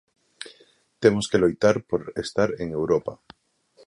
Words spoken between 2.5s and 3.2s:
en Europa.